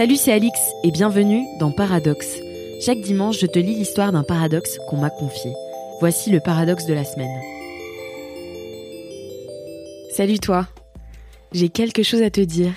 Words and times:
Salut, 0.00 0.16
c'est 0.16 0.32
Alix 0.32 0.58
et 0.82 0.92
bienvenue 0.92 1.44
dans 1.58 1.72
Paradoxe. 1.72 2.38
Chaque 2.80 3.02
dimanche, 3.02 3.38
je 3.38 3.44
te 3.44 3.58
lis 3.58 3.74
l'histoire 3.74 4.12
d'un 4.12 4.22
paradoxe 4.22 4.78
qu'on 4.88 4.96
m'a 4.96 5.10
confié. 5.10 5.52
Voici 6.00 6.30
le 6.30 6.40
paradoxe 6.40 6.86
de 6.86 6.94
la 6.94 7.04
semaine. 7.04 7.28
Salut 10.10 10.38
toi. 10.38 10.66
J'ai 11.52 11.68
quelque 11.68 12.02
chose 12.02 12.22
à 12.22 12.30
te 12.30 12.40
dire. 12.40 12.72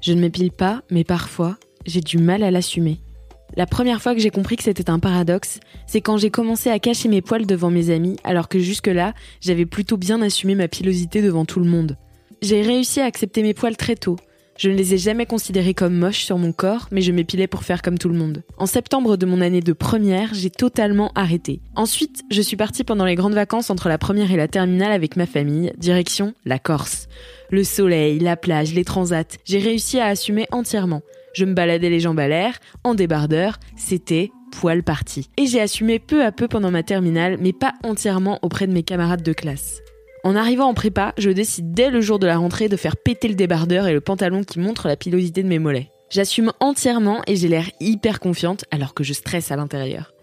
Je 0.00 0.12
ne 0.12 0.20
m'épile 0.20 0.52
pas, 0.52 0.82
mais 0.92 1.02
parfois, 1.02 1.56
j'ai 1.86 2.00
du 2.00 2.18
mal 2.18 2.44
à 2.44 2.52
l'assumer. 2.52 3.00
La 3.56 3.66
première 3.66 4.00
fois 4.00 4.14
que 4.14 4.20
j'ai 4.20 4.30
compris 4.30 4.54
que 4.54 4.62
c'était 4.62 4.90
un 4.90 5.00
paradoxe, 5.00 5.58
c'est 5.88 6.02
quand 6.02 6.18
j'ai 6.18 6.30
commencé 6.30 6.70
à 6.70 6.78
cacher 6.78 7.08
mes 7.08 7.20
poils 7.20 7.46
devant 7.46 7.70
mes 7.70 7.90
amis, 7.90 8.14
alors 8.22 8.46
que 8.46 8.60
jusque-là, 8.60 9.12
j'avais 9.40 9.66
plutôt 9.66 9.96
bien 9.96 10.22
assumé 10.22 10.54
ma 10.54 10.68
pilosité 10.68 11.20
devant 11.20 11.46
tout 11.46 11.58
le 11.58 11.68
monde. 11.68 11.96
J'ai 12.42 12.62
réussi 12.62 13.00
à 13.00 13.06
accepter 13.06 13.42
mes 13.42 13.54
poils 13.54 13.76
très 13.76 13.96
tôt, 13.96 14.14
je 14.56 14.70
ne 14.70 14.76
les 14.76 14.94
ai 14.94 14.98
jamais 14.98 15.26
considérés 15.26 15.74
comme 15.74 15.94
moches 15.94 16.24
sur 16.24 16.38
mon 16.38 16.52
corps, 16.52 16.88
mais 16.90 17.00
je 17.00 17.12
m'épilais 17.12 17.46
pour 17.46 17.64
faire 17.64 17.82
comme 17.82 17.98
tout 17.98 18.08
le 18.08 18.18
monde. 18.18 18.42
En 18.56 18.66
septembre 18.66 19.16
de 19.16 19.26
mon 19.26 19.40
année 19.40 19.60
de 19.60 19.72
première, 19.72 20.32
j'ai 20.32 20.50
totalement 20.50 21.10
arrêté. 21.14 21.60
Ensuite, 21.76 22.22
je 22.30 22.40
suis 22.40 22.56
partie 22.56 22.84
pendant 22.84 23.04
les 23.04 23.16
grandes 23.16 23.34
vacances 23.34 23.70
entre 23.70 23.88
la 23.88 23.98
première 23.98 24.30
et 24.30 24.36
la 24.36 24.48
terminale 24.48 24.92
avec 24.92 25.16
ma 25.16 25.26
famille, 25.26 25.72
direction 25.78 26.34
la 26.44 26.58
Corse. 26.58 27.08
Le 27.50 27.64
soleil, 27.64 28.18
la 28.18 28.36
plage, 28.36 28.74
les 28.74 28.84
transats, 28.84 29.38
j'ai 29.44 29.58
réussi 29.58 29.98
à 29.98 30.06
assumer 30.06 30.46
entièrement. 30.50 31.02
Je 31.34 31.44
me 31.44 31.54
baladais 31.54 31.90
les 31.90 32.00
jambes 32.00 32.20
à 32.20 32.28
l'air, 32.28 32.58
en 32.84 32.94
débardeur, 32.94 33.58
c'était 33.76 34.30
poil 34.52 34.84
parti. 34.84 35.28
Et 35.36 35.46
j'ai 35.46 35.60
assumé 35.60 35.98
peu 35.98 36.24
à 36.24 36.30
peu 36.30 36.46
pendant 36.46 36.70
ma 36.70 36.84
terminale, 36.84 37.38
mais 37.40 37.52
pas 37.52 37.74
entièrement 37.82 38.38
auprès 38.42 38.68
de 38.68 38.72
mes 38.72 38.84
camarades 38.84 39.22
de 39.22 39.32
classe. 39.32 39.83
En 40.24 40.36
arrivant 40.36 40.68
en 40.68 40.74
prépa, 40.74 41.12
je 41.18 41.28
décide 41.28 41.74
dès 41.74 41.90
le 41.90 42.00
jour 42.00 42.18
de 42.18 42.26
la 42.26 42.38
rentrée 42.38 42.70
de 42.70 42.78
faire 42.78 42.96
péter 42.96 43.28
le 43.28 43.34
débardeur 43.34 43.86
et 43.86 43.92
le 43.92 44.00
pantalon 44.00 44.42
qui 44.42 44.58
montre 44.58 44.88
la 44.88 44.96
pilosité 44.96 45.42
de 45.42 45.48
mes 45.48 45.58
mollets. 45.58 45.90
J'assume 46.08 46.50
entièrement 46.60 47.20
et 47.26 47.36
j'ai 47.36 47.48
l'air 47.48 47.70
hyper 47.78 48.20
confiante 48.20 48.64
alors 48.70 48.94
que 48.94 49.04
je 49.04 49.12
stresse 49.12 49.50
à 49.50 49.56
l'intérieur. 49.56 50.14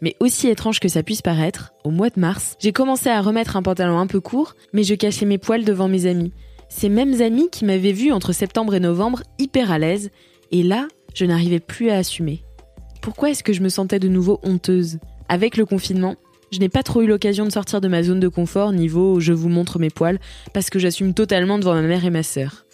Mais 0.00 0.16
aussi 0.20 0.48
étrange 0.48 0.80
que 0.80 0.88
ça 0.88 1.02
puisse 1.02 1.20
paraître, 1.20 1.74
au 1.84 1.90
mois 1.90 2.08
de 2.08 2.18
mars, 2.18 2.56
j'ai 2.60 2.72
commencé 2.72 3.10
à 3.10 3.20
remettre 3.20 3.56
un 3.56 3.62
pantalon 3.62 3.98
un 3.98 4.06
peu 4.06 4.20
court, 4.20 4.54
mais 4.72 4.84
je 4.84 4.94
cachais 4.94 5.26
mes 5.26 5.36
poils 5.36 5.66
devant 5.66 5.86
mes 5.86 6.06
amis. 6.06 6.32
Ces 6.70 6.88
mêmes 6.88 7.20
amis 7.20 7.50
qui 7.50 7.66
m'avaient 7.66 7.92
vu 7.92 8.10
entre 8.10 8.32
septembre 8.32 8.74
et 8.74 8.80
novembre 8.80 9.22
hyper 9.38 9.70
à 9.70 9.78
l'aise, 9.78 10.10
et 10.50 10.62
là, 10.62 10.88
je 11.14 11.26
n'arrivais 11.26 11.60
plus 11.60 11.90
à 11.90 11.98
assumer. 11.98 12.42
Pourquoi 13.02 13.28
est-ce 13.28 13.44
que 13.44 13.52
je 13.52 13.60
me 13.60 13.68
sentais 13.68 13.98
de 13.98 14.08
nouveau 14.08 14.40
honteuse? 14.44 14.98
Avec 15.28 15.58
le 15.58 15.66
confinement, 15.66 16.16
je 16.52 16.58
n'ai 16.58 16.68
pas 16.68 16.82
trop 16.82 17.02
eu 17.02 17.06
l'occasion 17.06 17.46
de 17.46 17.50
sortir 17.50 17.80
de 17.80 17.88
ma 17.88 18.02
zone 18.02 18.20
de 18.20 18.28
confort 18.28 18.72
niveau 18.72 19.18
je 19.20 19.32
vous 19.32 19.48
montre 19.48 19.78
mes 19.78 19.90
poils 19.90 20.20
parce 20.52 20.68
que 20.70 20.78
j'assume 20.78 21.14
totalement 21.14 21.58
devant 21.58 21.74
ma 21.74 21.82
mère 21.82 22.04
et 22.04 22.10
ma 22.10 22.22
sœur. 22.22 22.66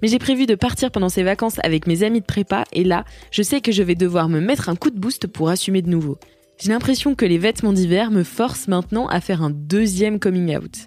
Mais 0.00 0.08
j'ai 0.08 0.18
prévu 0.18 0.46
de 0.46 0.54
partir 0.54 0.90
pendant 0.90 1.08
ces 1.08 1.22
vacances 1.22 1.58
avec 1.62 1.86
mes 1.86 2.02
amis 2.02 2.20
de 2.20 2.26
prépa 2.26 2.64
et 2.72 2.84
là, 2.84 3.04
je 3.30 3.42
sais 3.42 3.60
que 3.60 3.72
je 3.72 3.82
vais 3.82 3.96
devoir 3.96 4.28
me 4.28 4.40
mettre 4.40 4.68
un 4.68 4.76
coup 4.76 4.90
de 4.90 4.98
boost 4.98 5.26
pour 5.26 5.50
assumer 5.50 5.82
de 5.82 5.90
nouveau. 5.90 6.18
J'ai 6.58 6.70
l'impression 6.70 7.14
que 7.14 7.26
les 7.26 7.38
vêtements 7.38 7.72
d'hiver 7.72 8.10
me 8.10 8.22
forcent 8.22 8.68
maintenant 8.68 9.06
à 9.08 9.20
faire 9.20 9.42
un 9.42 9.50
deuxième 9.50 10.18
coming 10.18 10.56
out. 10.56 10.86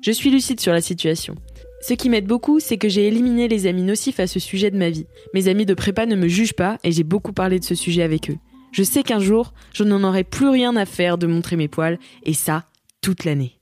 Je 0.00 0.12
suis 0.12 0.30
lucide 0.30 0.60
sur 0.60 0.72
la 0.72 0.80
situation. 0.80 1.34
Ce 1.80 1.94
qui 1.94 2.08
m'aide 2.08 2.26
beaucoup, 2.26 2.60
c'est 2.60 2.78
que 2.78 2.88
j'ai 2.88 3.06
éliminé 3.06 3.46
les 3.46 3.66
amis 3.66 3.82
nocifs 3.82 4.20
à 4.20 4.26
ce 4.26 4.40
sujet 4.40 4.70
de 4.70 4.78
ma 4.78 4.90
vie. 4.90 5.06
Mes 5.34 5.48
amis 5.48 5.66
de 5.66 5.74
prépa 5.74 6.06
ne 6.06 6.16
me 6.16 6.28
jugent 6.28 6.54
pas 6.54 6.78
et 6.82 6.92
j'ai 6.92 7.04
beaucoup 7.04 7.32
parlé 7.32 7.58
de 7.58 7.64
ce 7.64 7.74
sujet 7.74 8.02
avec 8.02 8.30
eux. 8.30 8.38
Je 8.72 8.82
sais 8.82 9.02
qu'un 9.02 9.20
jour, 9.20 9.52
je 9.72 9.84
n'en 9.84 10.04
aurai 10.04 10.24
plus 10.24 10.48
rien 10.48 10.76
à 10.76 10.86
faire 10.86 11.18
de 11.18 11.26
montrer 11.26 11.56
mes 11.56 11.68
poils, 11.68 11.98
et 12.24 12.34
ça, 12.34 12.64
toute 13.00 13.24
l'année. 13.24 13.58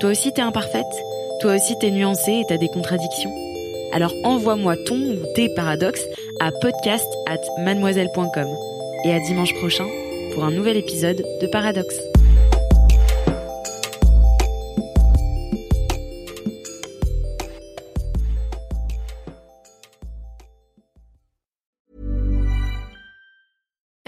Toi 0.00 0.10
aussi 0.10 0.32
t'es 0.32 0.40
imparfaite? 0.40 0.86
Toi 1.42 1.56
aussi 1.56 1.74
t'es 1.78 1.90
nuancée 1.90 2.32
et 2.32 2.44
t'as 2.48 2.56
des 2.56 2.68
contradictions? 2.68 3.30
Alors 3.92 4.14
envoie-moi 4.24 4.76
ton 4.86 4.96
ou 4.96 5.18
tes 5.34 5.52
paradoxes 5.54 6.04
à 6.40 6.50
podcast 6.52 7.06
at 7.26 7.40
mademoiselle.com. 7.64 8.48
Et 9.04 9.12
à 9.12 9.20
dimanche 9.20 9.54
prochain 9.56 9.86
pour 10.32 10.44
un 10.44 10.52
nouvel 10.52 10.78
épisode 10.78 11.22
de 11.42 11.46
Paradoxe. 11.48 12.00